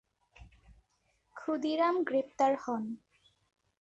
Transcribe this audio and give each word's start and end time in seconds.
ক্ষুদিরাম 1.35 1.95
গ্রেপ্তার 2.03 2.53
হন। 2.63 2.83